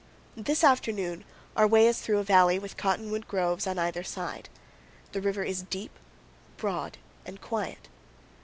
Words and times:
This 0.35 0.63
afternoon 0.63 1.25
our 1.55 1.67
way 1.67 1.85
is 1.87 2.01
through 2.01 2.17
a 2.17 2.23
valley 2.23 2.57
with 2.57 2.75
cottonwood 2.75 3.27
groves 3.27 3.67
on 3.67 3.77
either 3.77 4.01
side. 4.01 4.49
The 5.11 5.21
river 5.21 5.43
is 5.43 5.61
deep, 5.61 5.91
broad, 6.57 6.97
and 7.23 7.39
quiet. 7.39 7.87